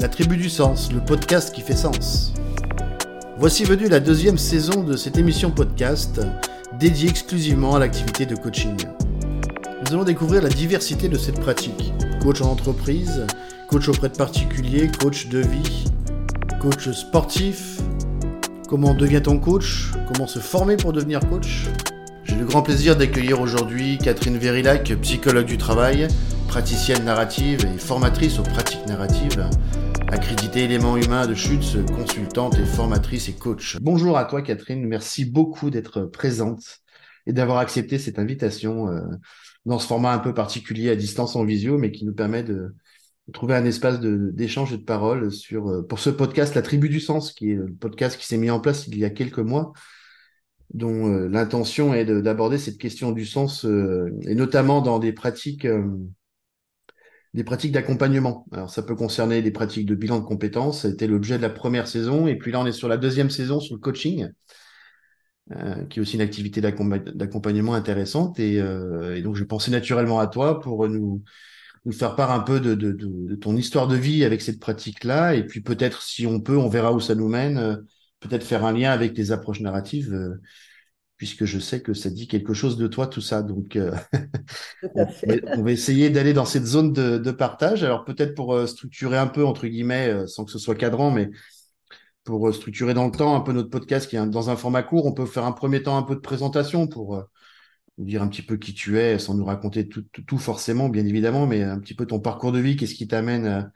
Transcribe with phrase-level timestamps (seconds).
[0.00, 2.32] La Tribu du Sens, le podcast qui fait sens.
[3.36, 6.18] Voici venue la deuxième saison de cette émission podcast
[6.78, 8.74] dédiée exclusivement à l'activité de coaching.
[9.66, 11.92] Nous allons découvrir la diversité de cette pratique.
[12.22, 13.26] Coach en entreprise,
[13.68, 15.84] coach auprès de particuliers, coach de vie,
[16.58, 17.78] coach sportif,
[18.68, 21.66] comment devient-on coach, comment se former pour devenir coach?
[22.24, 26.08] J'ai le grand plaisir d'accueillir aujourd'hui Catherine Verilac, psychologue du travail,
[26.48, 29.44] praticienne narrative et formatrice aux pratiques narratives,
[30.12, 33.78] accréditée élément humain de Schutz, consultante et formatrice et coach.
[33.80, 36.80] Bonjour à toi Catherine, merci beaucoup d'être présente
[37.26, 39.00] et d'avoir accepté cette invitation euh,
[39.64, 42.74] dans ce format un peu particulier à distance en visio, mais qui nous permet de,
[43.32, 47.00] trouver un espace d'échange et de parole sur, euh, pour ce podcast La Tribu du
[47.00, 49.72] Sens, qui est le podcast qui s'est mis en place il y a quelques mois,
[50.74, 55.66] dont euh, l'intention est d'aborder cette question du sens, et notamment dans des pratiques
[57.34, 58.46] des pratiques d'accompagnement.
[58.52, 61.88] Alors ça peut concerner des pratiques de bilan de compétences, c'était l'objet de la première
[61.88, 64.28] saison, et puis là on est sur la deuxième saison sur le coaching,
[65.52, 70.20] euh, qui est aussi une activité d'accompagnement intéressante, et, euh, et, donc je pensais naturellement
[70.20, 71.22] à toi pour nous,
[71.90, 76.02] faire part un peu de, ton histoire de vie avec cette pratique-là, et puis peut-être
[76.02, 77.76] si on peut, on verra où ça nous mène, euh,
[78.20, 80.14] peut-être faire un lien avec les approches narratives
[81.22, 83.42] puisque je sais que ça dit quelque chose de toi, tout ça.
[83.42, 83.94] Donc, euh,
[84.96, 87.84] on, va, essayer d'aller dans cette zone de, de partage.
[87.84, 91.12] Alors, peut-être pour euh, structurer un peu, entre guillemets, euh, sans que ce soit cadrant,
[91.12, 91.30] mais
[92.24, 95.06] pour structurer dans le temps un peu notre podcast qui est dans un format court,
[95.06, 97.22] on peut faire un premier temps un peu de présentation pour
[97.98, 100.88] nous dire un petit peu qui tu es, sans nous raconter tout, tout, tout, forcément,
[100.88, 103.70] bien évidemment, mais un petit peu ton parcours de vie, qu'est-ce qui t'amène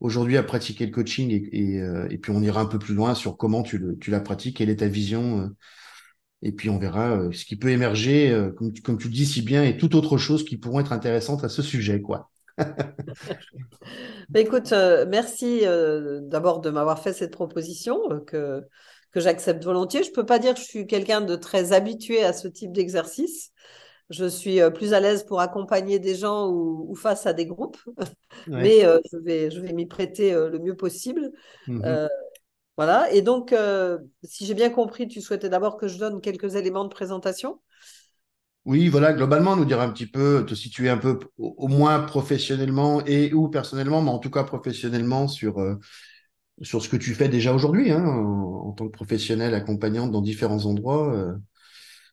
[0.00, 3.14] aujourd'hui à pratiquer le coaching et, et, et, puis on ira un peu plus loin
[3.14, 5.50] sur comment tu, le, tu la pratiques, quelle est ta vision
[6.42, 9.26] et puis on verra euh, ce qui peut émerger, euh, comme, tu, comme tu dis
[9.26, 12.30] si bien, et toute autre chose qui pourront être intéressantes à ce sujet, quoi.
[14.28, 18.62] Bah, écoute, euh, merci euh, d'abord de m'avoir fait cette proposition euh, que,
[19.10, 20.04] que j'accepte volontiers.
[20.04, 23.50] Je peux pas dire que je suis quelqu'un de très habitué à ce type d'exercice.
[24.08, 27.78] Je suis plus à l'aise pour accompagner des gens ou, ou face à des groupes,
[27.88, 28.04] ouais.
[28.46, 31.30] mais je vais, je vais m'y prêter le mieux possible.
[31.68, 32.08] Mmh.
[32.80, 33.12] Voilà.
[33.12, 36.84] Et donc, euh, si j'ai bien compris, tu souhaitais d'abord que je donne quelques éléments
[36.84, 37.60] de présentation?
[38.64, 43.04] Oui, voilà, globalement, nous dire un petit peu, te situer un peu, au moins professionnellement
[43.04, 45.78] et ou personnellement, mais en tout cas professionnellement sur, euh,
[46.62, 50.22] sur ce que tu fais déjà aujourd'hui, hein, en, en, tant que professionnel accompagnante dans
[50.22, 51.34] différents endroits, euh,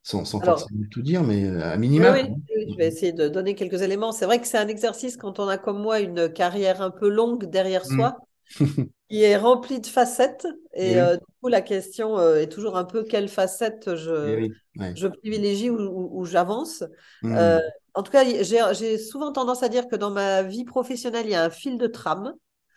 [0.03, 2.11] sans, sans Alors, forcément tout dire, mais à minima.
[2.11, 4.11] Oui, oui, je vais essayer de donner quelques éléments.
[4.11, 7.07] C'est vrai que c'est un exercice quand on a comme moi une carrière un peu
[7.07, 8.11] longue derrière mmh.
[9.09, 10.47] qui est rempli de facettes.
[10.73, 14.35] Et, et euh, du coup, la question euh, est toujours un peu quelle facette je,
[14.35, 14.53] oui,
[14.95, 16.83] je privilégie ou, ou, ou j'avance.
[17.21, 17.35] Mmh.
[17.35, 17.59] Euh,
[17.93, 21.35] en tout cas, j'ai souvent tendance à dire que dans ma vie professionnelle, il y
[21.35, 22.33] a un fil de trame.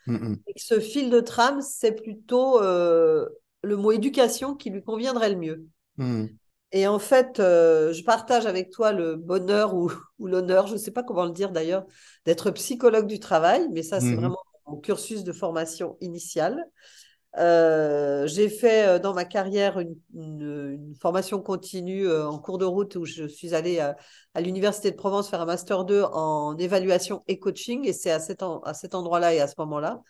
[0.06, 0.34] Mmh.
[0.46, 5.36] Et que ce fil de trame, c'est plutôt le mot éducation qui lui conviendrait le
[5.36, 5.66] mieux.
[5.96, 6.26] Mmh.
[6.72, 10.92] Et en fait, je partage avec toi le bonheur ou, ou l'honneur, je ne sais
[10.92, 11.84] pas comment le dire d'ailleurs,
[12.24, 14.38] d'être psychologue du travail, mais ça, c'est vraiment
[14.76, 16.66] cursus de formation initiale.
[17.38, 22.58] Euh, j'ai fait euh, dans ma carrière une, une, une formation continue euh, en cours
[22.58, 23.96] de route où je suis allée à,
[24.34, 27.86] à l'Université de Provence faire un Master 2 en évaluation et coaching.
[27.86, 30.02] Et c'est à cet, en, à cet endroit-là et à ce moment-là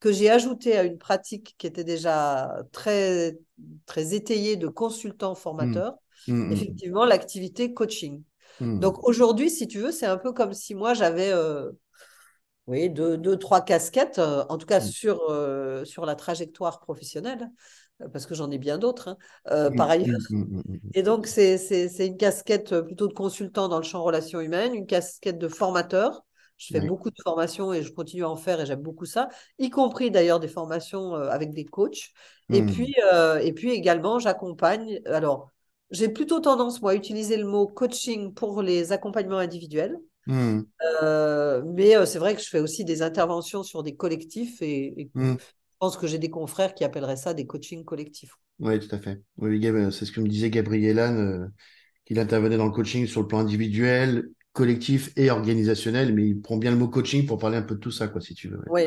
[0.00, 3.36] que j'ai ajouté à une pratique qui était déjà très,
[3.86, 5.94] très étayée de consultant formateur,
[6.28, 6.34] mmh.
[6.34, 6.52] Mmh.
[6.52, 8.22] effectivement, l'activité coaching.
[8.60, 8.78] Mmh.
[8.78, 11.70] Donc aujourd'hui, si tu veux, c'est un peu comme si moi j'avais euh,
[12.68, 14.84] oui, deux, deux, trois casquettes, euh, en tout cas mmh.
[14.84, 17.50] sur, euh, sur la trajectoire professionnelle,
[18.02, 19.16] euh, parce que j'en ai bien d'autres, hein,
[19.50, 19.76] euh, mmh.
[19.76, 20.20] par ailleurs.
[20.28, 20.60] Mmh.
[20.92, 25.38] Et donc, c'est une casquette plutôt de consultant dans le champ relations humaines, une casquette
[25.38, 26.26] de formateur.
[26.58, 26.88] Je fais oui.
[26.88, 30.10] beaucoup de formations et je continue à en faire et j'aime beaucoup ça, y compris
[30.10, 32.10] d'ailleurs des formations avec des coachs.
[32.52, 32.96] Et, puis,
[33.42, 35.00] et puis également, j'accompagne.
[35.06, 35.52] Alors,
[35.92, 40.00] j'ai plutôt tendance, moi, à utiliser le mot coaching pour les accompagnements individuels.
[40.28, 40.60] Mmh.
[41.02, 45.00] Euh, mais euh, c'est vrai que je fais aussi des interventions sur des collectifs et,
[45.00, 45.32] et mmh.
[45.38, 45.44] je
[45.80, 48.34] pense que j'ai des confrères qui appelleraient ça des coachings collectifs.
[48.60, 49.20] Oui, tout à fait.
[49.38, 49.60] Oui,
[49.90, 51.46] c'est ce que me disait Gabriel Anne, euh,
[52.04, 56.56] qu'il intervenait dans le coaching sur le plan individuel, collectif et organisationnel, mais il prend
[56.56, 58.60] bien le mot coaching pour parler un peu de tout ça, quoi, si tu veux.
[58.70, 58.82] Oui.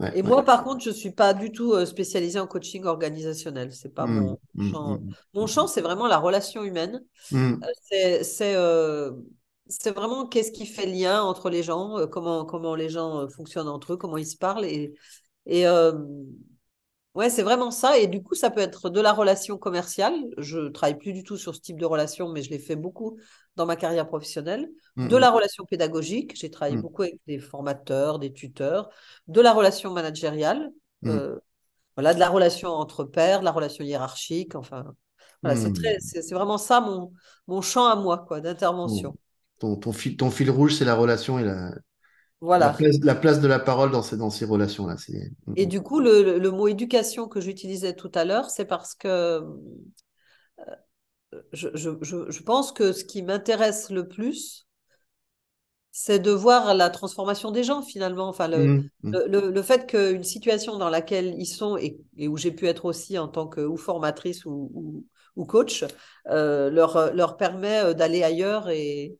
[0.00, 0.28] Ouais, et ouais.
[0.28, 3.72] moi, par contre, je ne suis pas du tout euh, spécialisée en coaching organisationnel.
[3.72, 4.98] C'est pas mmh, mon champ.
[4.98, 7.00] Mmh, mon champ, c'est vraiment la relation humaine.
[7.32, 7.56] Euh,
[7.90, 9.12] c'est euh,
[9.66, 13.28] c'est vraiment qu'est-ce qui fait lien entre les gens, euh, comment, comment les gens euh,
[13.28, 14.64] fonctionnent entre eux, comment ils se parlent.
[14.64, 14.94] Et,
[15.46, 15.92] et euh,
[17.14, 17.98] ouais, c'est vraiment ça.
[17.98, 20.14] Et du coup, ça peut être de la relation commerciale.
[20.38, 23.18] Je travaille plus du tout sur ce type de relation, mais je l'ai fait beaucoup
[23.56, 24.68] dans ma carrière professionnelle.
[24.96, 25.08] Mmh.
[25.08, 26.36] De la relation pédagogique.
[26.36, 26.82] J'ai travaillé mmh.
[26.82, 28.90] beaucoup avec des formateurs, des tuteurs.
[29.28, 30.70] De la relation managériale.
[31.02, 31.38] mm.
[31.96, 34.94] voilà, de la relation entre pairs, de la relation hiérarchique, enfin,
[35.42, 35.60] voilà,
[36.00, 37.12] c'est vraiment ça mon,
[37.46, 39.14] mon champ à moi, quoi, d'intervention.
[39.64, 41.70] Ton, ton, fil, ton fil rouge, c'est la relation et la,
[42.44, 42.66] voilà.
[42.66, 44.96] La place, la place, de la parole dans ces, dans ces relations-là.
[45.56, 49.08] Et du coup, le, le, mot éducation que j'utilisais tout à l'heure, c'est parce que
[49.08, 49.40] euh,
[51.54, 54.66] je, je, je, pense que ce qui m'intéresse le plus,
[55.90, 58.28] c'est de voir la transformation des gens finalement.
[58.28, 59.16] Enfin, le, mmh, mmh.
[59.26, 62.84] le, le, fait qu'une situation dans laquelle ils sont et, et où j'ai pu être
[62.84, 65.06] aussi en tant que ou formatrice ou, ou,
[65.36, 65.86] ou coach
[66.28, 69.16] euh, leur, leur permet euh, d'aller ailleurs et,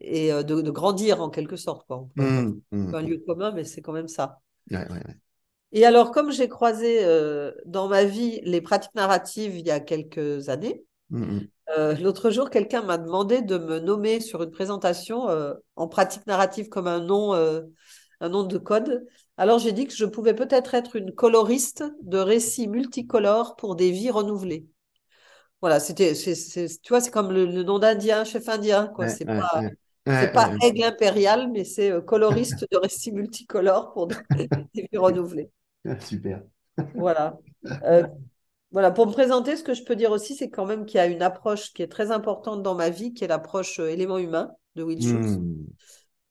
[0.00, 1.86] et euh, de, grandir en quelque sorte.
[1.86, 2.08] Quoi.
[2.16, 2.94] Mmh, mmh.
[2.94, 4.40] un lieu commun, mais c'est quand même ça.
[5.72, 9.80] Et alors, comme j'ai croisé euh, dans ma vie les pratiques narratives il y a
[9.80, 11.40] quelques années, mmh,
[11.76, 15.26] euh, l'autre jour, quelqu'un m'a demandé de me nommer sur une présentation
[15.76, 19.06] en pratique narrative comme un nom, un nom de code.
[19.36, 23.90] Alors, j'ai dit que je pouvais peut-être être une coloriste de récits multicolores pour des
[23.90, 24.66] vies renouvelées.
[25.60, 29.08] Voilà, c'était, tu vois, c'est comme le, nom d'Indien, chef indien, quoi.
[29.08, 29.62] c'est pas,
[30.06, 34.16] c'est pas aigle impérial, mais c'est euh, coloriste de récits multicolores pour des,
[34.74, 35.50] vies renouvelées.
[36.00, 36.42] Super.
[36.94, 37.36] Voilà.
[37.84, 38.06] Euh,
[38.70, 41.00] voilà, pour me présenter, ce que je peux dire aussi, c'est quand même qu'il y
[41.00, 44.18] a une approche qui est très importante dans ma vie, qui est l'approche euh, élément
[44.18, 45.38] humain de Will Schultz.
[45.38, 45.64] Hmm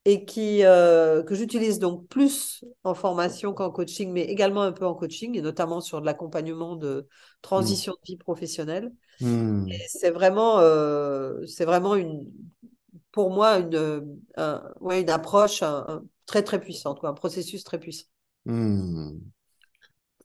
[0.09, 4.85] et qui, euh, que j'utilise donc plus en formation qu'en coaching, mais également un peu
[4.85, 7.09] en coaching, et notamment sur de l'accompagnement de
[7.41, 8.93] transition de vie professionnelle.
[9.19, 9.67] Hmm.
[9.87, 12.31] C'est vraiment, euh, c'est vraiment une,
[13.11, 14.17] pour moi une,
[14.79, 15.63] ouais, une approche
[16.25, 18.05] très très puissante, quoi, un processus très puissant.
[18.45, 19.17] Hmm.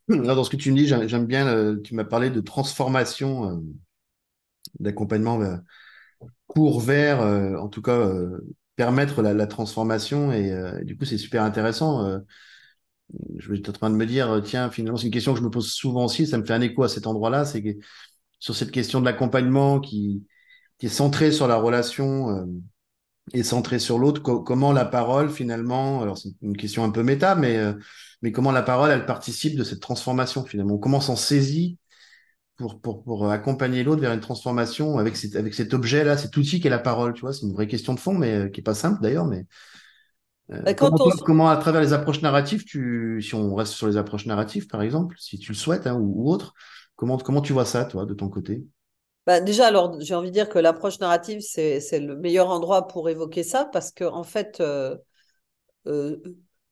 [0.08, 3.56] dans ce que tu me dis, j'aime bien, tu m'as parlé de transformation, euh,
[4.78, 5.40] d'accompagnement
[6.46, 7.20] court vers,
[7.60, 8.12] en tout cas,
[8.76, 12.06] permettre la, transformation et, euh, du coup c'est super intéressant.
[12.06, 12.18] Euh,
[13.36, 15.44] je être en train de me dire euh, tiens finalement c'est une question que je
[15.44, 17.70] me pose souvent aussi, ça me fait un écho à cet endroit-là, c'est que
[18.42, 20.26] sur cette question de l'accompagnement qui,
[20.78, 22.48] qui est centrée sur la relation
[23.32, 27.36] et centrée sur l'autre, comment la parole finalement, alors c'est une question un peu méta,
[27.36, 27.56] mais
[28.20, 31.78] mais comment la parole elle participe de cette transformation finalement, comment s'en saisit
[32.56, 36.60] pour, pour, pour accompagner l'autre vers une transformation avec, cet, avec cet objet-là, cet outil
[36.60, 38.64] qu'est la parole, tu vois, c'est une vraie question de fond, mais euh, qui est
[38.64, 39.46] pas simple d'ailleurs, mais
[40.52, 44.26] euh, comment, comment, à travers les approches narratives, tu, si on reste sur les approches
[44.26, 46.54] narratives par exemple, si tu le souhaites hein, ou, autre,
[47.02, 48.64] comment, comment tu vois ça, toi, de ton côté?
[49.26, 53.08] Bah déjà, alors j'ai envie de dire que l'approche narrative, c'est le meilleur endroit pour
[53.08, 54.96] évoquer ça parce que en fait, euh,
[55.88, 56.16] euh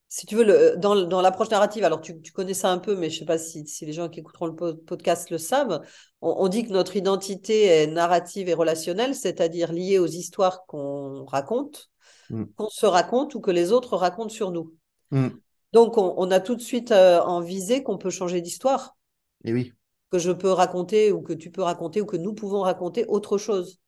[0.07, 2.97] si tu veux, le, dans, dans l'approche narrative, alors tu, tu, connais ça un peu,
[2.97, 5.83] mais je ne sais pas si, si, les gens qui écouteront le podcast le savent,
[6.21, 11.91] on, dit que notre identité est narrative et relationnelle, c'est-à-dire liée aux histoires qu'on raconte,
[12.31, 12.45] mm.
[12.57, 14.75] qu'on se raconte ou que les autres racontent sur nous.
[15.13, 15.29] Mm.
[15.73, 18.97] Donc, on, on, a tout de suite euh, en visée qu'on peut changer d'histoire.
[19.45, 19.73] Et oui.
[20.11, 23.39] Que je peux raconter ou que tu peux raconter ou que nous pouvons raconter autre
[23.39, 23.79] chose.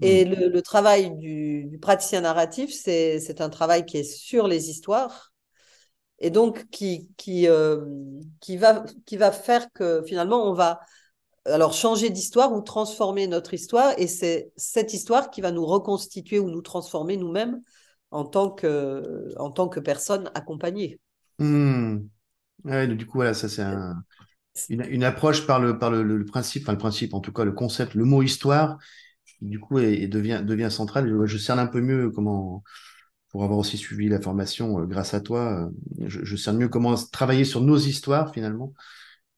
[0.00, 0.04] Mm.
[0.04, 4.70] Et le, le, travail du, du praticien narratif, c'est un travail qui est sur les
[4.70, 5.30] histoires
[6.20, 7.84] et donc qui, qui, euh,
[8.40, 10.80] qui, va, qui va faire que finalement on va
[11.46, 16.38] alors changer d'histoire ou transformer notre histoire et c'est cette histoire qui va nous reconstituer
[16.38, 17.60] ou nous transformer nous-mêmes
[18.10, 21.00] en tant que en tant que personne accompagnée.
[21.38, 22.00] Mmh.
[22.66, 23.96] du coup voilà ça c'est un,
[24.68, 27.44] une, une, approche par le par le, le, principe enfin le principe en tout cas
[27.44, 28.78] le concept le mot histoire
[29.40, 32.62] du coup et, devient devient central je, je cerne un peu mieux comment
[33.30, 36.68] pour avoir aussi suivi la formation euh, grâce à toi, euh, je, je sais mieux
[36.68, 38.74] comment travailler sur nos histoires finalement,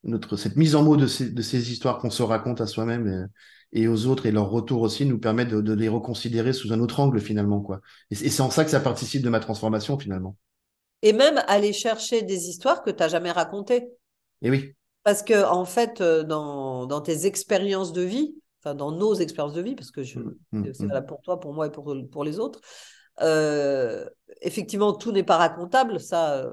[0.02, 3.28] notre cette mise en mots de ces, de ces histoires qu'on se raconte à soi-même
[3.73, 6.81] et, aux autres et leur retour aussi nous permet de, de les reconsidérer sous un
[6.81, 7.81] autre angle finalement quoi.
[8.11, 10.37] Et, c'est en ça que ça participe de ma transformation finalement.
[11.02, 13.88] Et même aller chercher des histoires que tu n'as jamais racontées.
[14.40, 14.75] Et oui.
[15.04, 19.54] Parce que en fait, euh, dans, dans tes expériences de vie, enfin dans nos expériences
[19.54, 21.06] de vie, parce que mmh, mmh, c'est mmh.
[21.06, 22.61] pour toi, pour moi et pour, pour les autres,
[23.21, 24.09] euh,
[24.40, 26.50] effectivement, tout n'est pas racontable, ça, euh,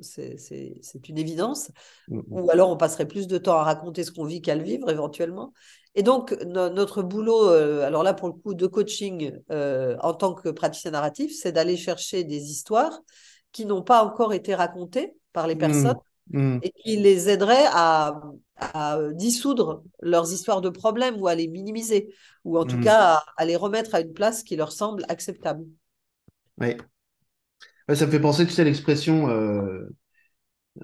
[0.00, 1.70] c'est une évidence.
[2.08, 4.90] Ou alors, on passerait plus de temps à raconter ce qu'on vit qu'à le vivre,
[4.90, 5.52] éventuellement.
[5.94, 10.50] Et donc, notre boulot, euh, alors là, pour le coup, de coaching en tant que
[10.50, 13.00] praticien narratif, c'est d'aller chercher des histoires
[13.50, 15.94] qui n'ont pas encore été racontées par les mm,
[16.30, 18.20] personnes et qui les aideraient à,
[18.56, 22.12] à, dissoudre leurs histoires de problèmes ou à les minimiser,
[22.44, 25.64] ou en tout cas à les remettre à une place qui leur semble acceptable.
[26.60, 26.76] Oui.
[27.94, 29.88] ça me fait penser, tu sais, l'expression, euh,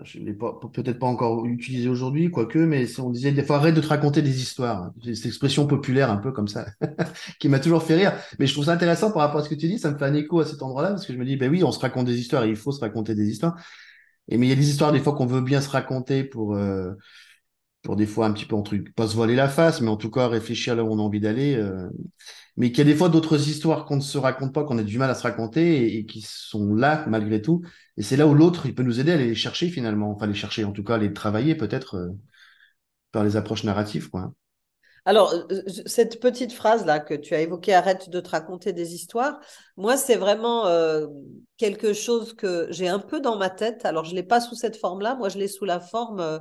[0.03, 3.75] je ne l'ai peut-être pas encore utilisée aujourd'hui, quoique, mais on disait des fois arrête
[3.75, 4.93] de te raconter des histoires.
[5.03, 6.67] C'est cette expression populaire un peu comme ça,
[7.41, 8.13] qui m'a toujours fait rire.
[8.39, 10.05] Mais je trouve ça intéressant par rapport à ce que tu dis, ça me fait
[10.05, 12.07] un écho à cet endroit-là, parce que je me dis, ben oui, on se raconte
[12.07, 13.57] des histoires et il faut se raconter des histoires.
[14.29, 16.55] Et mais il y a des histoires des fois qu'on veut bien se raconter pour
[16.57, 16.93] euh,
[17.83, 19.97] pour des fois un petit peu en truc, pas se voiler la face, mais en
[19.97, 21.55] tout cas réfléchir là où on a envie d'aller.
[21.57, 21.89] Euh,
[22.57, 24.83] mais qu'il y a des fois d'autres histoires qu'on ne se raconte pas, qu'on a
[24.83, 27.63] du mal à se raconter et, qui sont là malgré tout.
[27.97, 30.27] Et c'est là où l'autre, il peut nous aider à aller les chercher finalement, enfin
[30.27, 32.11] les chercher, en tout cas les travailler peut-être euh,
[33.13, 34.35] par les approches narratives, quoi.
[35.05, 39.39] Alors, euh, cette petite phrase-là que tu as évoquée, arrête de te raconter des histoires,
[39.77, 40.65] moi, c'est vraiment
[41.57, 43.85] quelque chose que j'ai un peu dans ma tête.
[43.85, 46.41] Alors, je ne l'ai pas sous cette forme-là, moi, je l'ai sous la forme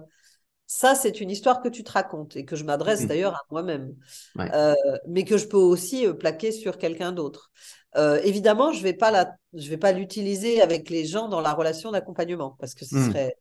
[0.65, 3.07] ça, c'est une histoire que tu te racontes et que je m'adresse mmh.
[3.07, 3.95] d'ailleurs à moi-même,
[4.39, 4.73] euh,
[5.07, 7.51] mais que je peux aussi euh, plaquer sur quelqu'un d'autre.
[7.95, 11.41] Euh, évidemment, je ne vais pas la, je vais pas l'utiliser avec les gens dans
[11.41, 13.07] la relation d'accompagnement parce que ce mmh.
[13.07, 13.35] serait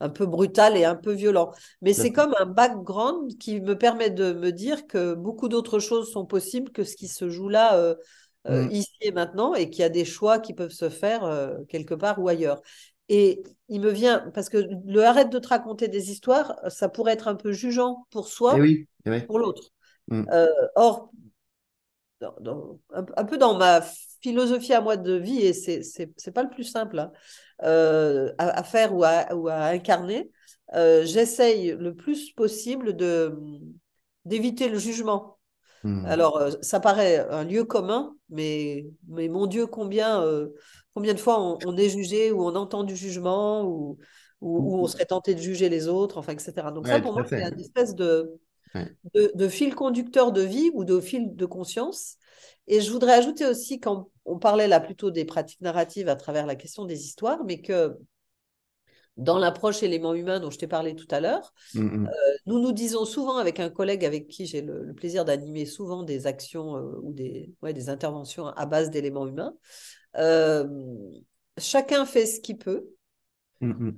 [0.00, 1.52] un peu brutal et un peu violent.
[1.82, 6.12] Mais c'est comme un background qui me permet de me dire que beaucoup d'autres choses
[6.12, 7.94] sont possibles que ce qui se joue là.
[8.48, 8.70] Mmh.
[8.70, 12.18] ici et maintenant, et qu'il y a des choix qui peuvent se faire quelque part
[12.18, 12.62] ou ailleurs.
[13.08, 17.14] Et il me vient, parce que le arrête de te raconter des histoires, ça pourrait
[17.14, 19.72] être un peu jugeant pour soi, et eh eh oui, pour l'autre.
[20.08, 20.24] Mm.
[20.30, 21.10] Euh, or,
[22.20, 23.80] un, peu dans ma
[24.20, 27.12] philosophie à moi de vie, et c'est n'est pas le plus simple hein,
[27.62, 30.30] euh, à, faire ou à, ou à incarner,
[30.74, 32.96] euh, j'essaye le plus possible
[34.24, 35.38] d'éviter le jugement.
[35.84, 36.04] Hmm.
[36.06, 40.48] Alors, euh, ça paraît un lieu commun, mais, mais mon Dieu, combien, euh,
[40.94, 43.98] combien de fois on, est jugé ou on entend du jugement ou,
[44.40, 46.70] ou, on serait tenté de juger les autres, enfin, etc.
[46.72, 48.38] Donc, ça, pour moi, c'est une espèce de,
[49.14, 52.16] de, fil conducteur de vie ou de fil de conscience.
[52.66, 56.46] Et je voudrais ajouter aussi, quand on parlait là plutôt des pratiques narratives à travers
[56.46, 57.96] la question des histoires, mais que
[59.18, 61.52] dans l'approche élément humain dont je t'ai parlé tout à l'heure.
[61.74, 62.06] Mm, mm.
[62.06, 66.04] Euh, nous nous disons souvent avec un collègue avec qui j'ai le, plaisir d'animer souvent
[66.04, 69.54] des actions euh, ou des, ouais, des interventions à base d'éléments humains.
[70.16, 70.66] Euh,
[71.58, 72.88] chacun fait ce qu'il peut.
[73.60, 73.90] Mm,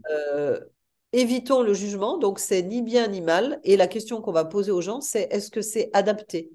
[1.13, 3.61] évitons le jugement, donc c'est ni bien ni mal.
[3.65, 6.51] Et la question qu'on va poser aux gens, c'est est-ce que c'est adapté?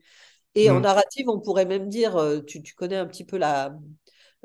[0.57, 3.75] Et en narrative, on pourrait même dire, tu, tu connais un petit peu la,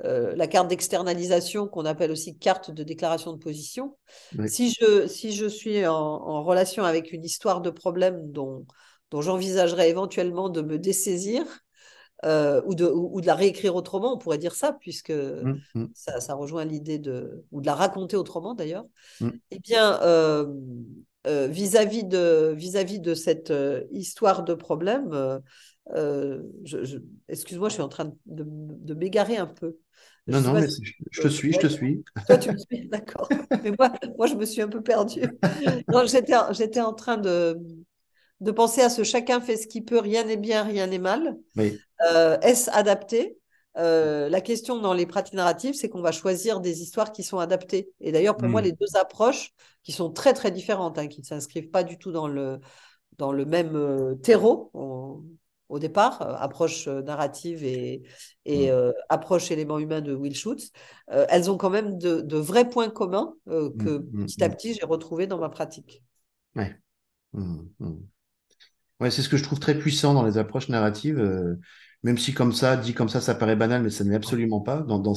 [0.04, 3.96] euh, la carte d'externalisation qu'on appelle aussi carte de déclaration de position.
[4.46, 8.66] Si, je, si je suis en, relation avec une histoire de problème dont,
[9.10, 11.44] dont j'envisagerais éventuellement de me dessaisir
[12.24, 15.86] euh, ou, de, ou, de la réécrire autrement, on pourrait dire ça, puisque mmh, mmh.
[15.94, 18.84] Ça, ça, rejoint l'idée de, ou de la raconter autrement d'ailleurs,
[19.20, 19.28] mmh.
[19.50, 20.46] eh bien, euh,
[21.26, 23.52] vis-à-vis de, vis -vis de cette
[23.90, 25.40] histoire de problème,
[27.28, 29.76] excuse-moi, je suis en train de, de m'égarer un peu.
[30.26, 30.68] Non, non, mais
[31.10, 32.04] je, te suis, je te suis.
[32.26, 33.28] Toi, tu me suis, d'accord.
[33.64, 35.22] mais moi, moi, je me suis un peu perdue.
[36.52, 37.58] j'étais, en train de,
[38.40, 41.36] de penser à ce chacun fait ce qu'il peut, rien n'est bien, rien n'est mal.
[42.12, 43.36] Euh, est-ce adapté?
[43.76, 47.38] Euh, la question dans les pratiques narratives, c'est qu'on va choisir des histoires qui sont
[47.38, 47.90] adaptées.
[48.00, 48.64] Et d'ailleurs, pour moi, hmm.
[48.64, 49.52] les deux approches
[49.82, 52.60] qui sont très très différentes, hein, qui ne s'inscrivent pas du tout dans le,
[53.20, 54.70] dans le même euh, terreau,
[55.68, 58.02] au départ, euh, approche narrative et,
[58.44, 58.70] et mm.
[58.70, 60.72] euh, approche élément humain de Will Schutz,
[61.06, 65.26] elles ont quand même de, vrais points communs mm, que petit à petit j'ai retrouvé
[65.26, 66.02] dans ma pratique.
[66.56, 66.74] Ouais.
[68.98, 71.20] Ouais, c'est ce que je trouve très puissant dans les approches narratives,
[72.02, 74.80] même si comme ça, dit comme ça, ça paraît banal, mais ça n'est absolument pas.
[74.82, 75.14] Dans, dans,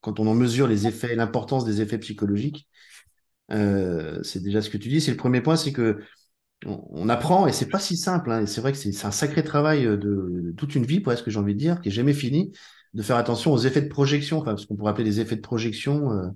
[0.00, 2.68] quand on en mesure les effets, l'importance des effets psychologiques,
[3.50, 5.00] c'est déjà ce que tu dis.
[5.00, 6.00] C'est le premier point, c'est que
[6.66, 8.30] on, apprend et c'est pas si simple.
[8.30, 11.28] Hein, et c'est vrai que c'est un sacré travail euh, de, toute une vie, presque,
[11.28, 12.52] j'ai envie de dire, qui est jamais fini,
[12.94, 15.40] de faire attention aux effets de projection, enfin, ce qu'on pourrait appeler des effets de
[15.40, 16.26] projection, euh,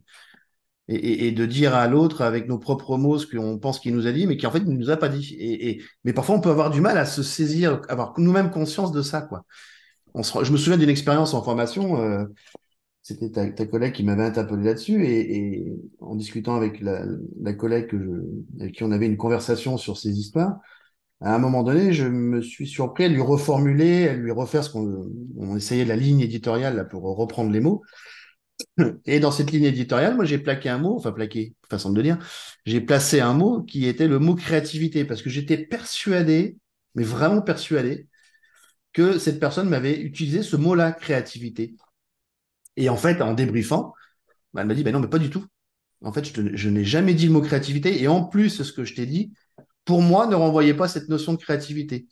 [0.89, 4.13] et, de dire à l'autre avec nos propres mots ce qu'on pense qu'il nous a
[4.13, 5.35] dit, mais qui en fait ne nous a pas dit.
[5.39, 9.03] Et, mais parfois, on peut avoir du mal à se saisir, avoir nous-mêmes conscience de
[9.03, 9.45] ça, quoi.
[10.15, 12.01] On je me souviens d'une expérience en formation.
[12.01, 12.25] Euh,
[13.03, 15.67] c'était ta, collègue qui m'avait interpellé là-dessus et,
[16.01, 20.19] en discutant avec la, collègue que je, avec qui on avait une conversation sur ces
[20.19, 20.59] histoires,
[21.21, 24.71] à un moment donné, je me suis surpris à lui reformuler, à lui refaire ce
[24.71, 27.83] qu'on on essayait la ligne éditoriale là, pour reprendre les mots.
[29.07, 32.03] Et dans cette ligne éditoriale, moi j'ai plaqué un mot, enfin plaqué, façon de le
[32.03, 32.19] dire,
[32.67, 36.57] j'ai placé un mot qui était le mot créativité parce que j'étais persuadé,
[36.95, 38.09] mais vraiment persuadé,
[38.93, 41.75] que cette personne m'avait utilisé ce mot-là, créativité.
[42.77, 43.93] Et en fait, en débriefant,
[44.53, 45.45] bah, elle m'a dit, ben non, mais pas du tout.
[46.03, 48.03] En fait, je, n'ai jamais dit le mot créativité.
[48.03, 49.33] Et en plus, ce que je t'ai dit,
[49.85, 52.07] pour moi, ne renvoyait pas cette notion de créativité.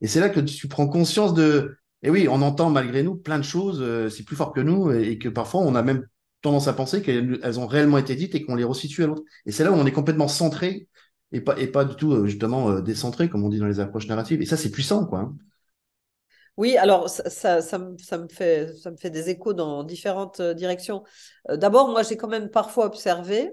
[0.00, 3.38] Et c'est là que tu prends conscience de, et oui, on entend malgré nous plein
[3.38, 6.06] de choses, euh, c'est plus fort que nous, et, que parfois on a même
[6.42, 9.22] tendance à penser qu'elles ont réellement été dites et qu'on les resitue à l'autre.
[9.46, 10.86] Et c'est là où on est complètement centré
[11.32, 13.80] et pas, et pas du tout euh, justement euh, décentré, comme on dit dans les
[13.80, 14.42] approches narratives.
[14.42, 15.20] Et ça, c'est puissant, quoi.
[15.20, 15.34] Hein.
[16.58, 17.96] Oui, alors ça, ça, me,
[18.28, 21.02] fait, ça me fait des échos dans différentes directions.
[21.48, 23.50] D'abord, moi, j'ai quand même parfois observé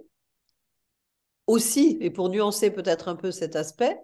[1.48, 3.98] aussi, et pour nuancer peut-être un peu cet aspect,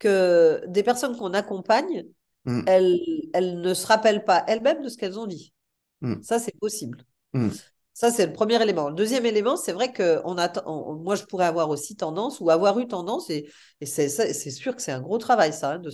[0.00, 2.06] que des personnes qu'on accompagne,
[2.44, 2.62] mm.
[2.66, 3.00] elles,
[3.32, 5.52] elles, ne se rappellent pas elles-mêmes de ce qu'elles ont dit.
[6.00, 6.22] Mm.
[6.22, 7.04] Ça, c'est possible.
[7.32, 7.48] Mm.
[7.92, 8.88] Ça, c'est le premier élément.
[8.88, 12.48] Le deuxième élément, c'est vrai que on a, moi, je pourrais avoir aussi tendance ou
[12.50, 14.08] avoir eu tendance, et, et c'est
[14.50, 15.90] sûr que c'est un gros travail, ça, hein, de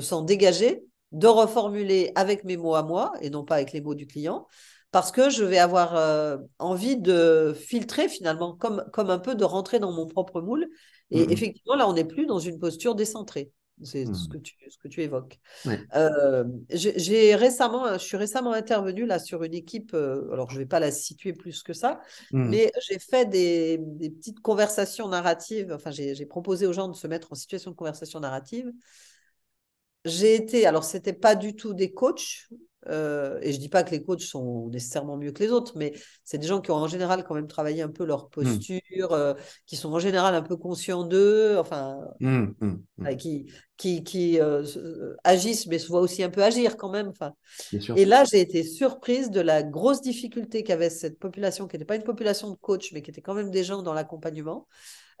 [0.00, 3.94] s'en dégager, de reformuler avec mes mots à moi et non pas avec les mots
[3.94, 4.46] du client,
[4.90, 9.44] parce que je vais avoir euh, envie de filtrer finalement, comme, comme un peu de
[9.44, 10.68] rentrer dans mon propre moule.
[11.10, 13.50] Et mmh effectivement, là, on n'est plus dans une posture décentrée.
[13.82, 14.28] C'est ce, mmh.
[14.28, 15.40] que tu, ce que tu évoques.
[15.94, 20.60] Euh, j'ai récemment, je suis récemment intervenue là sur une équipe, euh, alors je ne
[20.60, 22.00] vais pas la situer plus que ça,
[22.30, 22.48] mmh.
[22.48, 27.08] mais j'ai fait des, des, petites conversations narratives, enfin j'ai proposé aux gens de se
[27.08, 28.70] mettre en situation de conversation narrative.
[30.04, 32.48] J'ai été, alors c'était pas du tout des coachs,
[32.88, 35.92] euh, et je dis pas que les coachs sont nécessairement mieux que les autres, mais
[36.24, 38.30] c'est des gens qui ont en général quand même travaillé un peu leur mmh.
[38.30, 39.34] posture, euh,
[39.66, 44.64] qui sont en général un peu conscients d'eux, enfin, mmh, mmh, qui, qui, qui euh,
[45.24, 47.08] agissent, mais se voient aussi un peu agir quand même.
[47.08, 47.32] Enfin.
[47.96, 51.96] Et là, j'ai été surprise de la grosse difficulté qu'avait cette population, qui n'était pas
[51.96, 54.66] une population de coachs, mais qui était quand même des gens dans l'accompagnement.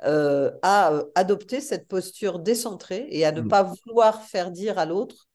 [0.00, 5.28] à adopter cette posture décentrée et à ne pas vouloir faire dire à l'autre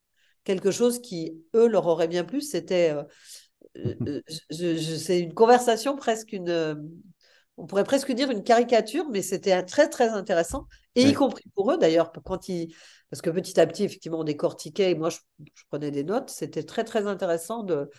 [0.43, 2.41] quelque chose qui, eux, leur aurait bien plu.
[2.41, 3.03] C'était euh,
[3.77, 6.75] euh, c'est une conversation presque une, euh,
[7.57, 11.71] on pourrait presque dire une caricature, mais c'était très très intéressant, et y compris pour
[11.71, 12.73] eux d'ailleurs, quand ils,
[13.09, 15.17] parce que petit à petit effectivement on décortiquait, et moi je,
[15.69, 17.89] prenais des notes, c'était très très intéressant de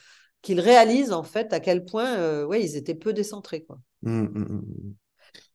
[0.42, 3.78] qu'ils réalisent en fait à quel point, ouais, ils étaient peu décentrés quoi.
[4.02, 4.94] Mmh, mmh, mmh,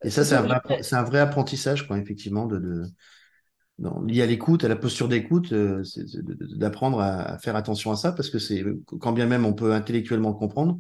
[0.04, 2.86] et ça c'est un, un, vrai apprentissage quoi, effectivement de
[3.80, 5.84] lié à l'écoute, à la posture d'écoute, euh,
[6.56, 8.64] d'apprendre à, faire attention à ça, parce que c'est
[9.00, 10.78] quand bien même on peut intellectuellement comprendre,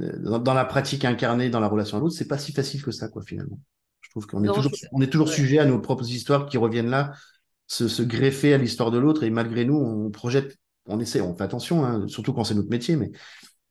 [0.00, 2.90] euh, dans, la pratique incarnée, dans la relation à l'autre, c'est pas si facile que
[2.90, 3.58] ça, quoi, finalement.
[4.00, 6.90] Je trouve qu'on est toujours, on est toujours sujet à nos propres histoires qui reviennent
[6.90, 7.12] là,
[7.66, 11.44] se, greffer à l'histoire de l'autre, et malgré nous, on projette, on essaie, on fait
[11.44, 13.10] attention, hein, surtout quand c'est notre métier, mais,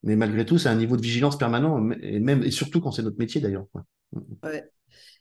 [0.04, 3.04] mais malgré tout, c'est un niveau de vigilance permanent, et même et surtout quand c'est
[3.04, 3.66] notre métier d'ailleurs.
[4.44, 4.70] Ouais.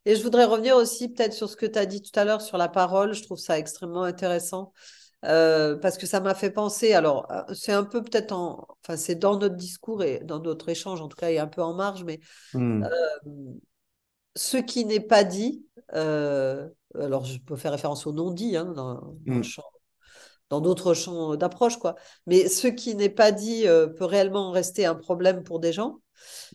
[0.06, 2.42] Et je voudrais revenir aussi peut-être sur ce que tu as dit tout à l'heure
[2.42, 3.14] sur la parole.
[3.14, 4.72] Je trouve ça extrêmement intéressant.
[5.24, 8.98] Euh, parce que ça m'a fait penser, alors euh, c'est un peu peut-être en, enfin
[8.98, 11.72] c'est dans notre discours et dans notre échange en tout cas, et un peu en
[11.72, 12.20] marge, mais
[12.52, 12.84] mmh.
[12.84, 13.54] euh,
[14.36, 15.64] ce qui n'est pas dit,
[15.94, 19.40] alors je peux faire référence au non dit hein, dans, mmh.
[20.50, 21.94] dans d'autres champs d'approche, quoi,
[22.26, 23.64] mais ce qui n'est pas dit
[23.96, 26.00] peut réellement rester un problème pour des gens,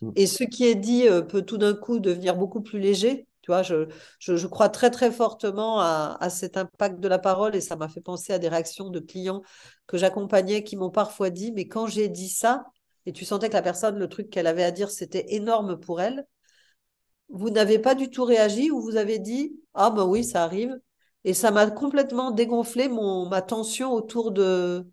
[0.00, 0.12] mmh.
[0.14, 3.62] et ce qui est dit peut tout d'un coup devenir beaucoup plus léger tu vois,
[3.62, 7.76] je, je, crois très très fortement à, à, cet impact de la parole et ça
[7.76, 9.42] m'a fait penser à des réactions de clients
[9.86, 12.66] que j'accompagnais qui m'ont parfois dit, mais quand j'ai dit ça,
[13.06, 16.00] et tu sentais que la personne, le truc qu'elle avait à dire, c'était énorme pour
[16.00, 16.26] elle,
[17.30, 20.78] vous n'avez pas du tout réagi ou vous avez dit, ah ben oui, ça arrive.
[21.24, 24.86] Et ça m'a complètement dégonflé mon, ma tension autour de...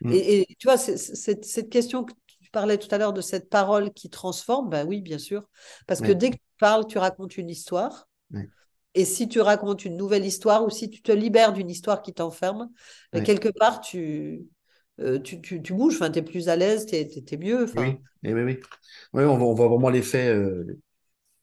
[0.00, 0.12] Mm.
[0.12, 2.12] Et, tu vois, cette question que
[2.56, 5.46] parlais tout à l'heure de cette parole qui transforme, ben oui, bien sûr.
[5.86, 8.08] Parce que dès que parles, tu racontes une histoire.
[8.94, 12.14] Et si tu racontes une nouvelle histoire ou si tu te libères d'une histoire qui
[12.14, 12.70] t'enferme,
[13.12, 14.46] ben, quelque part, tu,
[15.00, 17.66] euh, tu, tu, tu, bouges, enfin, tu es plus à l'aise, tu es, mieux.
[17.76, 18.58] Oui, oui, oui.
[19.12, 20.64] on, voit, on voit vraiment l'effet euh,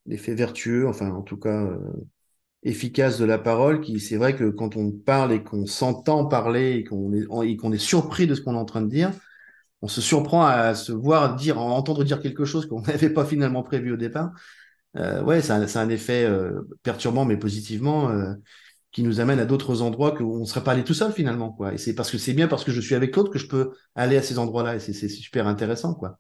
[0.08, 1.78] vertueux, enfin, en tout cas, euh,
[2.64, 3.82] efficace de la parole.
[3.82, 7.72] Qui, c'est vrai que quand on parle et qu'on s'entend parler et qu'on est, qu'on
[7.72, 9.12] est surpris de ce qu'on est en train de dire,
[9.84, 13.26] on se surprend à se voir dire, à entendre dire quelque chose qu'on n'avait pas
[13.26, 14.32] finalement prévu au départ
[14.96, 18.34] euh, ouais, c'est un, un, effet euh, perturbant, mais positivement, euh,
[18.92, 21.52] qui nous amène à d'autres endroits que on ne serait pas allé tout seul finalement,
[21.52, 21.74] quoi.
[21.74, 23.72] Et c'est parce que c'est bien parce que je suis avec l'autre que je peux
[23.96, 26.20] aller à ces endroits-là, et c'est super intéressant, quoi.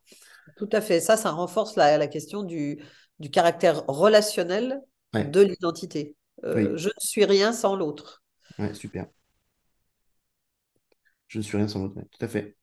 [0.58, 0.99] Tout à fait.
[0.99, 2.80] Ça, ça renforce la, la question du,
[3.19, 4.82] du caractère relationnel
[5.13, 6.15] de l'identité.
[6.43, 8.23] Euh, je ne suis rien sans l'autre.
[8.58, 9.06] Ouais, super.
[11.28, 12.58] Je ne suis rien sans l'autre, tout à fait.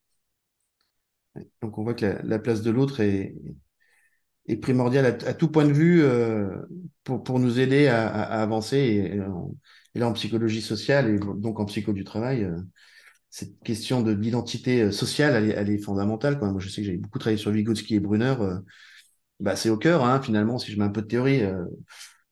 [1.63, 3.35] Donc on voit que la, la place de l'autre est,
[4.51, 6.49] est primordial à, tout point de vue euh,
[7.05, 8.07] pour, nous aider à,
[8.43, 8.79] avancer.
[9.95, 12.57] Et, là, en psychologie sociale et donc en psycho du travail, euh,
[13.29, 16.39] cette question de l'identité euh, sociale, elle est, fondamentale.
[16.41, 18.35] Moi, je sais que j'avais beaucoup travaillé sur Vygotsky et Brunner.
[19.41, 21.43] bah, c'est au cœur, hein, finalement, si je mets un peu de théorie.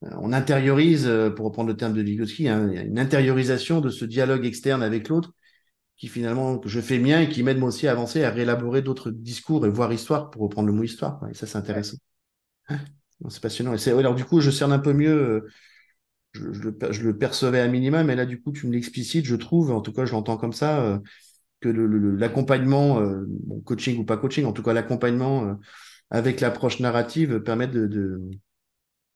[0.02, 4.82] on intériorise, pour reprendre le terme de Vygotsky, hein, une intériorisation de ce dialogue externe
[4.82, 5.32] avec l'autre
[5.98, 8.82] qui finalement que je fais mien et qui m'aide moi aussi à avancer, à réélaborer
[8.82, 11.20] d'autres discours et voir histoire pour reprendre le mot histoire.
[11.28, 11.96] Et ça, c'est intéressant.
[13.28, 13.74] C'est passionnant.
[13.74, 15.10] Et alors du coup, je cerne un peu mieux.
[15.10, 15.48] Euh,
[16.32, 19.72] je, je, le, percevais à minima, mais là, du coup, tu me l'explicites, je trouve,
[19.72, 20.98] en tout cas, je l'entends comme ça, euh,
[21.60, 23.26] que l'accompagnement, euh,
[23.64, 25.58] coaching ou pas coaching, en tout cas l'accompagnement
[26.10, 28.20] avec l'approche narrative permet de,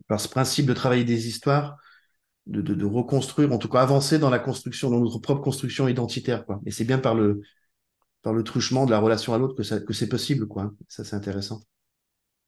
[0.09, 1.77] par ce principe de travailler des histoires,
[2.47, 6.45] de, de, reconstruire, en tout cas avancer dans la construction, dans notre propre construction identitaire,
[6.45, 6.61] quoi.
[6.67, 7.43] Et c'est bien par le,
[8.23, 10.73] par le truchement de la relation à l'autre que, que c'est possible, quoi.
[10.89, 11.63] Ça, c'est intéressant.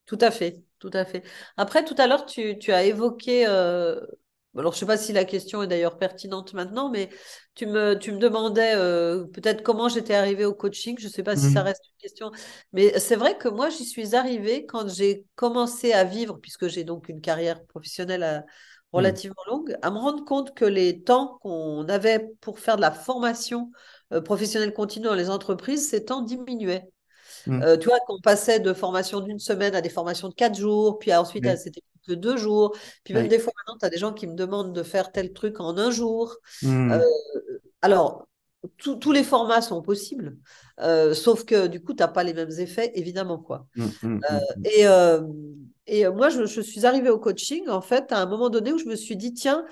[0.06, 1.22] Tout à fait, tout à fait.
[1.56, 4.00] Après, tout à l'heure, tu, tu, as évoqué euh,
[4.56, 7.10] alors, je ne sais pas si la question est d'ailleurs pertinente maintenant, mais
[7.54, 10.96] tu me, tu me demandais euh, peut-être comment j'étais arrivée au coaching.
[10.98, 11.64] Je ne sais pas si ça mmh.
[11.64, 12.30] reste une question.
[12.72, 16.84] Mais c'est vrai que moi, j'y suis arrivée quand j'ai commencé à vivre, puisque j'ai
[16.84, 18.44] donc une carrière professionnelle
[18.94, 19.04] euh, mmh.
[19.04, 22.90] relativement longue, à me rendre compte que les temps qu'on avait pour faire de la
[22.90, 23.70] formation
[24.12, 26.88] euh, professionnelle continue dans les entreprises, ces temps diminuaient.
[27.46, 27.78] Mmh.
[27.78, 31.12] tu vois, qu'on passait de formation d'une semaine à des formations de quatre jours, puis
[31.12, 32.76] ensuite, c'était de deux jours.
[33.04, 35.32] Puis même des fois, maintenant, tu as des gens qui me demandent de faire tel
[35.32, 36.36] truc en un jour.
[36.62, 36.92] Hmm.
[36.92, 37.00] Euh,
[37.82, 38.26] alors,
[38.78, 40.36] tous les formats sont possibles,
[40.80, 43.38] euh, sauf que du coup, tu n'as pas les mêmes effets, évidemment.
[43.38, 43.66] quoi.
[43.76, 44.20] Hmm, hmm,
[44.80, 45.20] euh,
[45.86, 48.72] et, et moi, je, je, suis arrivée au coaching, en fait, à un moment donné
[48.72, 49.64] où je me suis dit, tiens,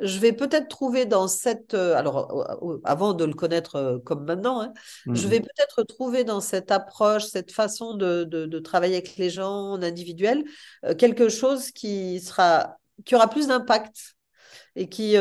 [0.00, 4.60] je vais peut-être trouver dans cette, euh, alors avant de le connaître euh, comme maintenant,
[4.60, 4.72] hein,
[5.06, 9.72] je vais peut-être trouver dans cette approche, cette façon de, de, travailler avec les gens
[9.72, 10.44] en individuel,
[10.84, 14.16] euh, quelque chose qui sera, qui aura plus d'impact
[14.76, 15.14] et qui,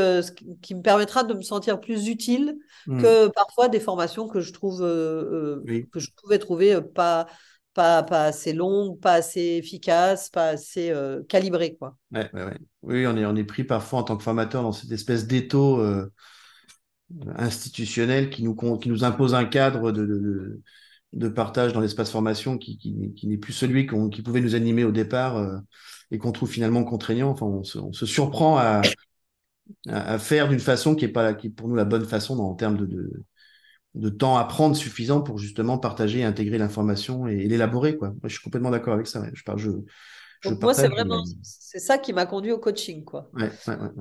[0.62, 3.02] qui me permettra de me sentir plus utile mmh.
[3.02, 7.28] que parfois des formations que je trouve que je pouvais trouver pas
[7.74, 11.76] pas, pas assez longue, pas assez efficace, pas assez euh, calibrée.
[11.76, 11.98] Quoi.
[12.12, 14.92] Ouais, ouais, Oui, on est, on est pris parfois en tant que formateur dans cette
[14.92, 16.12] espèce d'étau euh,
[17.36, 20.62] institutionnel qui nous, qui nous impose un cadre de, de,
[21.13, 24.84] de partage dans l'espace formation qui, qui, qui n'est plus celui qui pouvait nous animer
[24.84, 25.58] au départ euh,
[26.12, 27.30] et qu'on trouve finalement contraignant.
[27.30, 28.82] Enfin, on se, on se surprend à,
[29.88, 32.49] à, faire d'une façon qui est pas qui est pour nous la bonne façon dans,
[32.49, 33.23] en termes de, de
[33.95, 37.95] de temps à prendre suffisant pour justement partager et intégrer l'information et, l'élaborer.
[37.95, 38.10] Quoi.
[38.10, 39.23] Moi, je suis complètement d'accord avec ça.
[39.34, 39.69] Je, je,
[40.41, 43.04] je moi, c'est vraiment c'est ça qui m'a conduit au coaching.
[43.04, 43.30] Quoi.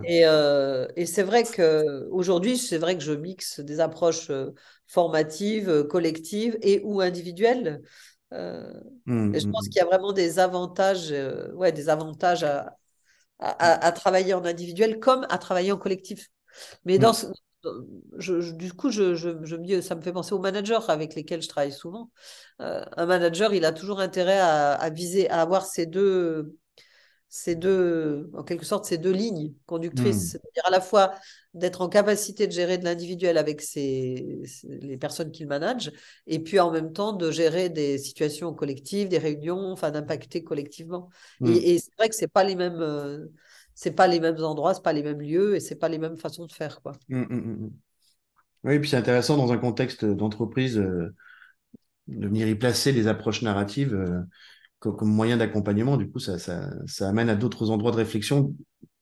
[0.05, 4.51] et, euh, et c'est vrai qu'aujourd'hui, c'est vrai que je mixe des approches euh,
[4.87, 7.83] formatives, euh, collectives et ou individuelles.
[8.31, 9.69] Mmh, et je mmh, pense mmh.
[9.69, 11.15] qu'il y a vraiment des avantages,
[11.55, 12.79] ouais, des avantages à,
[13.43, 16.29] à, à, travailler en individuel comme à travailler en collectif.
[16.85, 17.27] Mais dans, ce,
[18.53, 22.11] du coup, je, je, ça me fait penser aux managers avec lesquels je travaille souvent.
[22.61, 26.57] Euh, un manager, il a toujours intérêt à, viser, à avoir ces deux,
[27.35, 30.17] ces deux, en quelque sorte, ces deux lignes conductrices.
[30.17, 30.29] Hmm.
[30.33, 31.15] C'est-à-dire à la fois
[31.55, 35.93] d'être en capacité de gérer de l'individuel avec ses, les personnes qu'il manage,
[36.27, 41.09] et puis en même temps de gérer des situations collectives, des réunions, enfin d'impacter collectivement.
[41.41, 41.61] Et, hmm.
[41.65, 42.83] et c'est vrai que c'est pas les mêmes.
[42.83, 43.27] Euh,
[43.75, 46.19] c'est pas les mêmes endroits, c'est pas les mêmes lieux et c'est pas les mêmes
[46.19, 46.93] façons de faire quoi.
[47.09, 47.69] Mmh,
[48.65, 51.15] oui, et puis c'est intéressant dans un contexte d'entreprise euh,
[52.09, 54.21] de venir y placer les approches narratives euh,
[54.83, 55.97] comme, moyen d'accompagnement.
[55.97, 58.55] Du coup, ça, ça, ça, amène à d'autres endroits de réflexion,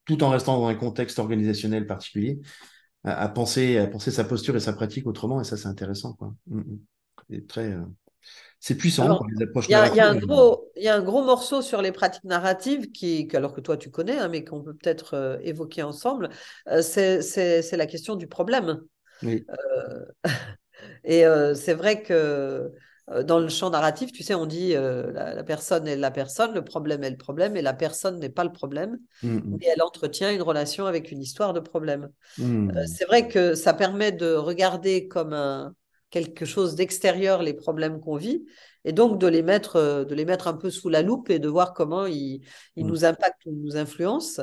[0.05, 2.39] tout en restant dans un contexte organisationnel particulier,
[3.05, 5.41] à, penser, à penser sa posture et sa pratique autrement.
[5.41, 6.13] Et ça, c'est intéressant.
[6.15, 6.35] Quoi.
[7.31, 7.81] Et très, euh,
[8.63, 11.81] c'est puissant, les approches Il y, a un gros, y a un gros morceau sur
[11.81, 15.39] les pratiques narratives, qui, alors que toi tu connais, hein, mais qu'on peut peut-être euh,
[15.43, 16.29] évoquer ensemble,
[16.69, 18.83] euh, c'est la question du problème.
[19.23, 19.47] Oui.
[19.51, 20.05] Euh,
[21.05, 22.71] et c'est vrai que
[23.25, 27.03] dans le champ narratif, tu sais, on dit la, personne est la personne, le problème
[27.03, 29.57] est le problème, et la personne n'est pas le problème, mmh, mmh.
[29.59, 32.11] mais elle entretient une relation avec une histoire de problème.
[32.39, 32.87] Mmh.
[32.87, 35.75] c'est vrai que ça permet de regarder comme un
[36.11, 38.45] quelque chose d'extérieur les problèmes qu'on vit
[38.85, 41.39] et donc de les mettre euh, de les mettre un peu sous la loupe et
[41.39, 42.43] de voir comment ils,
[42.77, 44.43] ils nous impactent ou nous influencent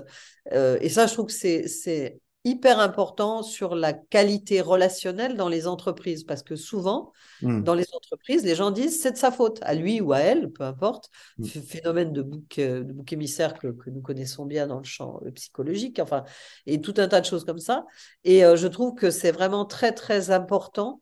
[0.54, 5.68] euh, et ça je trouve que c'est hyper important sur la qualité relationnelle dans les
[5.68, 7.64] entreprises parce que souvent mm.
[7.64, 10.50] dans les entreprises les gens disent c'est de sa faute à lui ou à elle
[10.52, 11.46] peu importe mm.
[11.46, 15.20] phénomène de bouc euh, de bouc émissaire que, que, nous connaissons bien dans le champ
[15.36, 16.24] psychologique enfin
[16.66, 17.86] et tout un tas de choses comme ça
[18.24, 21.00] et je trouve que c'est vraiment très très important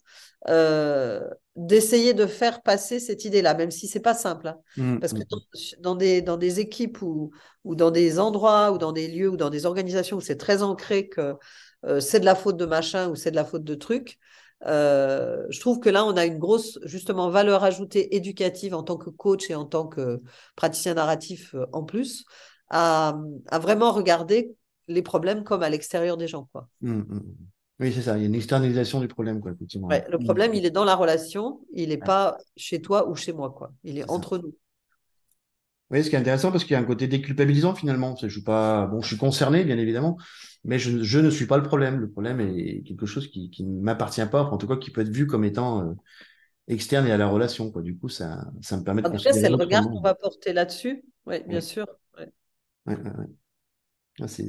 [0.48, 1.22] euh,
[1.56, 4.48] d'essayer de faire passer cette idée-là, même si c'est pas simple.
[4.50, 4.58] Hein.
[4.78, 5.82] Mmh, Parce que mmh.
[5.82, 7.32] dans, des, dans des équipes ou,
[7.64, 10.64] ou dans des endroits ou dans des lieux ou dans des organisations où c'est très
[10.64, 11.36] ancré que
[11.86, 14.20] euh, c'est de la faute de machin ou c'est de la faute de truc,
[14.66, 18.98] euh, je trouve que là, on a une grosse, justement, valeur ajoutée éducative en tant
[18.98, 20.22] que coach et en tant que
[20.56, 22.26] praticien narratif en plus,
[22.70, 24.56] à, à vraiment regarder
[24.88, 26.48] les problèmes comme à l'extérieur des gens.
[26.52, 26.68] Quoi.
[26.82, 27.02] Mmh,
[27.80, 28.18] oui, c'est ça.
[28.18, 29.90] Il y a une externalisation du problème, quoi, effectivement.
[29.90, 31.60] le problème, il est dans la relation.
[31.74, 33.72] Il n'est pas chez toi ou chez moi, quoi.
[33.84, 34.56] Il est, entre nous.
[35.92, 38.16] Oui, ce qui est intéressant parce qu'il y a un côté déculpabilisant finalement.
[38.16, 40.18] Je suis pas, bon, je suis concerné, bien évidemment,
[40.64, 42.00] mais je, ne suis pas le problème.
[42.00, 45.10] Le problème est quelque chose qui, ne m'appartient pas, en tout cas qui peut être
[45.10, 45.94] vu comme étant euh,
[46.68, 47.72] externe et à la relation.
[47.72, 47.82] Quoi.
[47.82, 49.08] Du coup, ça, ça me permet de.
[49.08, 51.04] En tout cas, c'est le regard qu'on va porter là-dessus.
[51.28, 51.86] Oui, bien sûr.
[52.18, 52.32] Ouais,
[54.22, 54.48] Ah, c'est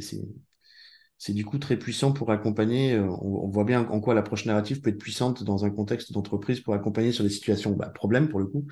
[1.28, 2.98] du coup très puissant pour accompagner.
[2.98, 6.74] On, voit bien en quoi l'approche narrative peut être puissante dans un contexte d'entreprise pour
[6.74, 8.66] accompagner sur des situations bah, problèmes pour le coup,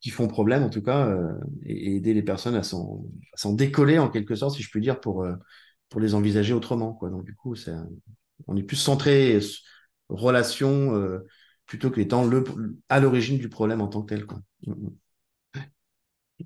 [0.00, 1.14] qui font problème en tout cas,
[1.64, 5.26] et, aider les personnes à s'en décoller en quelque sorte, si je puis dire, pour,
[5.88, 6.94] pour les envisager autrement.
[6.94, 7.10] Quoi.
[7.10, 7.54] Donc du coup,
[8.48, 9.38] on est plus centré
[10.12, 11.26] relation euh,
[11.66, 12.44] plutôt qu'étant le,
[12.88, 14.26] à l'origine du problème en tant que tel.
[14.26, 14.40] Quoi.
[14.66, 14.96] Mm, mm.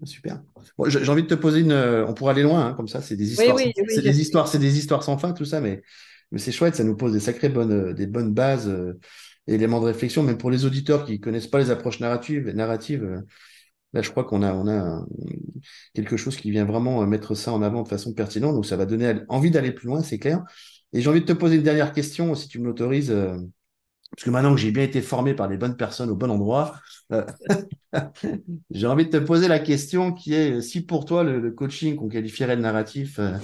[0.05, 0.43] Super.
[0.87, 1.73] j'ai envie de te poser une.
[1.73, 3.01] On pourra aller loin, hein, comme ça.
[3.01, 3.59] C'est des histoires.
[3.59, 4.49] c'est des histoires.
[4.49, 5.83] C'est des histoires sans fin, tout ça, mais,
[6.33, 6.75] mais c'est chouette.
[6.75, 8.99] Ça nous pose des sacrées bonnes, euh, des bonnes bases, euh,
[9.47, 12.49] éléments de réflexion, même pour les auditeurs qui connaissent pas les approches narratives.
[12.51, 13.23] narratives
[13.93, 15.07] là, je crois qu'on a, on a
[15.95, 18.55] quelque chose qui vient vraiment mettre ça en avant de façon pertinente.
[18.55, 20.45] Donc, ça va donner envie d'aller plus loin, c'est clair.
[20.93, 23.37] Et j'ai envie de te poser une dernière question, si tu me l'autorises, euh,
[24.11, 26.81] parce que maintenant que j'ai bien été formé par les bonnes personnes au bon endroit,
[27.13, 27.27] euh,
[28.71, 32.09] j'ai envie de te poser la question qui est si pour toi le, coaching qu'on
[32.09, 33.37] qualifierait de narratif euh,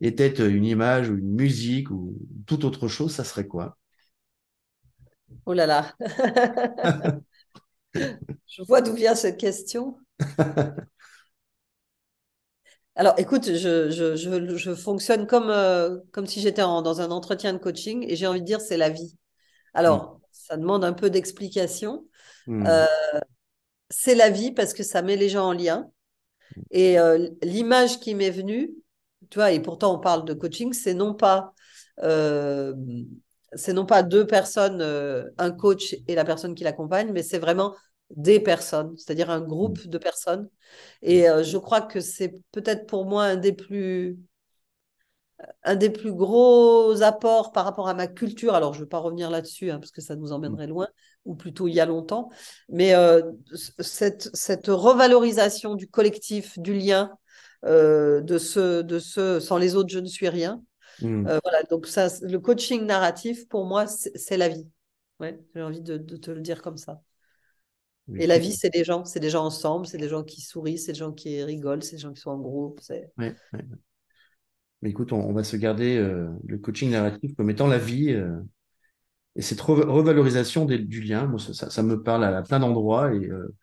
[0.00, 3.76] était une image ou une musique ou toute autre chose, ça serait quoi?
[5.46, 5.94] Oh là là
[7.94, 9.98] Je vois d'où vient cette question.
[12.96, 14.16] Alors, écoute, je, je,
[14.56, 18.40] je, fonctionne comme, euh, comme si j'étais dans un entretien de coaching et j'ai envie
[18.40, 19.16] de dire c'est la vie.
[19.74, 20.18] Alors, mm.
[20.32, 22.06] ça demande un peu d'explication.
[22.46, 22.66] Mm.
[22.66, 22.86] Euh,
[23.90, 25.90] c'est la vie parce que ça met les gens en lien.
[26.70, 28.72] Et euh, l'image qui m'est venue,
[29.30, 31.52] tu vois, et pourtant on parle de coaching, c'est non pas
[33.54, 34.82] c'est non pas deux personnes,
[35.36, 37.74] un coach et la personne qui l'accompagne, mais c'est vraiment
[38.10, 39.88] des personnes, c'est-à-dire un groupe mm.
[39.88, 40.48] de personnes.
[41.02, 44.18] Et euh, je crois que c'est peut-être pour moi un des plus
[45.62, 48.54] un des plus gros apports par rapport à ma culture.
[48.54, 50.70] Alors, je ne veux pas revenir là-dessus, hein, parce que ça nous emmènerait mm.
[50.70, 50.88] loin,
[51.24, 52.30] ou plutôt il y a longtemps.
[52.68, 53.22] Mais euh,
[53.54, 57.12] cette, cette revalorisation du collectif, du lien,
[57.64, 60.62] euh, de ce, de ce sans les autres, je ne suis rien.
[61.00, 61.38] Mm.
[61.44, 64.66] voilà, donc ça, le coaching narratif, pour moi, c'est la vie.
[65.20, 67.00] Ouais, j'ai envie de, de, te le dire comme ça.
[68.16, 70.78] Et la vie, c'est des gens, c'est des gens ensemble, c'est des gens qui sourient,
[70.78, 72.80] c'est des gens qui rigolent, c'est des gens qui sont en groupe.
[74.82, 78.38] Mais écoute, on, va se garder euh, le coaching narratif comme étant la vie euh,
[79.36, 81.26] et cette revalorisation du lien.
[81.26, 83.54] Moi, ça, me parle à, plein d'endroits et euh,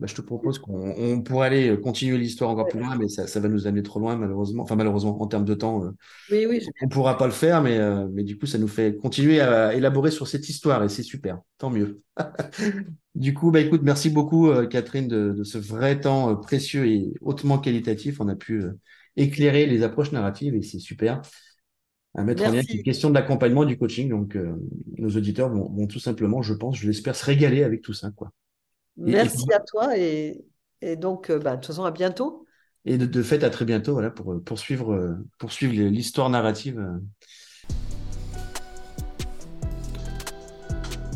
[0.00, 3.38] bah, je te propose qu'on pourrait aller euh, continuer l'histoire encore plus loin, mais ça,
[3.38, 4.62] va nous amener trop loin, malheureusement.
[4.62, 5.90] Enfin, malheureusement, en termes de temps, euh,
[6.30, 8.96] oui, on ne pourra pas le faire, mais, euh, mais du coup, ça nous fait
[8.96, 11.40] continuer à élaborer sur cette histoire et c'est super.
[11.58, 12.00] Tant mieux.
[13.14, 18.22] du coup, bah, écoute, merci beaucoup, Catherine, de, ce vrai temps précieux et hautement qualitatif.
[18.22, 18.64] On a pu
[19.20, 21.22] éclairer les approches narratives et c'est super.
[22.14, 24.08] À mettre en lien une question de l'accompagnement du coaching.
[24.08, 24.36] Donc,
[24.98, 28.10] nos auditeurs vont, vont, tout simplement, je pense, je l'espère, se régaler avec tout ça.
[28.10, 28.32] Quoi.
[28.96, 30.44] Merci à toi et,
[30.96, 32.46] donc, euh, bah, de toute façon, à bientôt.
[32.86, 36.82] Et de, fait, à très bientôt voilà, pour euh, poursuivre, euh, poursuivre l'histoire narrative.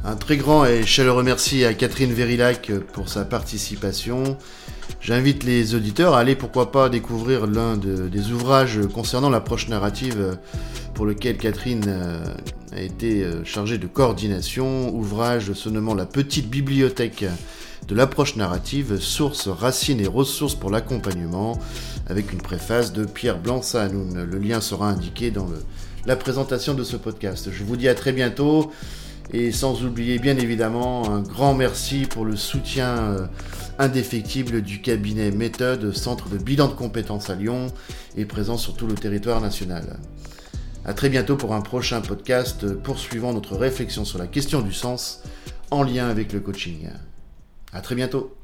[0.05, 4.37] Un très grand et chaleureux merci à Catherine Verilac pour sa participation.
[5.01, 10.39] J'invite les auditeurs à aller pourquoi pas découvrir l'un des ouvrages concernant l'approche narrative
[10.95, 11.85] pour lequel Catherine
[12.73, 17.27] a été chargée de coordination, ouvrage se nommant La petite bibliothèque
[17.89, 21.59] de l'approche narrative, sources, racines et ressources pour l'accompagnement,
[22.09, 24.25] avec une préface de Pierre Blanc-Sahanoun.
[24.25, 25.49] Le lien sera indiqué dans
[26.07, 27.51] la présentation de ce podcast.
[27.53, 28.73] Je vous dis à très bientôt.
[29.33, 33.27] Et sans oublier bien évidemment un grand merci pour le soutien euh,
[33.79, 37.67] indéfectible du cabinet Méthode, centre de bilan de compétences à Lyon
[38.17, 39.99] et présent sur tout le territoire national.
[40.85, 45.23] A très bientôt pour un prochain podcast poursuivant notre réflexion sur la question du sens
[45.71, 46.89] en lien avec le coaching.
[47.73, 48.44] À très bientôt.